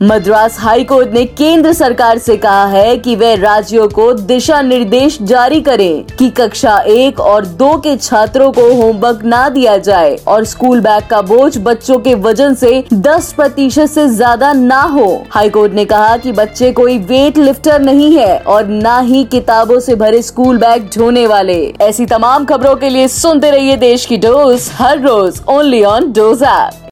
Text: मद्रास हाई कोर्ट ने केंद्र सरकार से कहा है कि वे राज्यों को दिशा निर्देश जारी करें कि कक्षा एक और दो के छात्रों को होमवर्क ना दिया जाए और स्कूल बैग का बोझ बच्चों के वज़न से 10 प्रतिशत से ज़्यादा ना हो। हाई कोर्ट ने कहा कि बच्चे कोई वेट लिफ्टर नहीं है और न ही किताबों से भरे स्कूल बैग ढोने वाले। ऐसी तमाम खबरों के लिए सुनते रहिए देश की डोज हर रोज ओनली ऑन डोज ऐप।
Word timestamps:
मद्रास 0.00 0.56
हाई 0.58 0.84
कोर्ट 0.84 1.10
ने 1.12 1.24
केंद्र 1.24 1.72
सरकार 1.72 2.18
से 2.18 2.36
कहा 2.36 2.64
है 2.66 2.96
कि 2.98 3.16
वे 3.16 3.34
राज्यों 3.36 3.88
को 3.88 4.12
दिशा 4.12 4.60
निर्देश 4.62 5.18
जारी 5.22 5.60
करें 5.60 6.04
कि 6.18 6.28
कक्षा 6.30 6.78
एक 6.88 7.20
और 7.20 7.46
दो 7.46 7.76
के 7.78 7.96
छात्रों 7.96 8.50
को 8.52 8.62
होमवर्क 8.74 9.24
ना 9.24 9.48
दिया 9.48 9.76
जाए 9.78 10.16
और 10.26 10.44
स्कूल 10.44 10.80
बैग 10.80 11.06
का 11.10 11.20
बोझ 11.22 11.58
बच्चों 11.58 11.98
के 11.98 12.14
वज़न 12.20 12.54
से 12.54 12.82
10 12.94 13.32
प्रतिशत 13.32 13.86
से 13.86 14.06
ज़्यादा 14.08 14.52
ना 14.52 14.80
हो। 14.84 15.06
हाई 15.30 15.50
कोर्ट 15.50 15.72
ने 15.72 15.84
कहा 15.84 16.16
कि 16.16 16.32
बच्चे 16.32 16.72
कोई 16.72 16.98
वेट 17.00 17.38
लिफ्टर 17.38 17.80
नहीं 17.82 18.12
है 18.16 18.38
और 18.38 18.68
न 18.68 18.98
ही 19.04 19.24
किताबों 19.32 19.80
से 19.80 19.94
भरे 19.96 20.22
स्कूल 20.22 20.58
बैग 20.58 20.90
ढोने 20.96 21.26
वाले। 21.26 21.62
ऐसी 21.82 22.06
तमाम 22.08 22.44
खबरों 22.44 22.76
के 22.76 22.88
लिए 22.88 23.08
सुनते 23.10 23.50
रहिए 23.50 23.76
देश 23.78 24.06
की 24.06 24.16
डोज 24.18 24.70
हर 24.74 25.00
रोज 25.00 25.40
ओनली 25.48 25.84
ऑन 25.84 26.12
डोज 26.12 26.42
ऐप। 26.42 26.86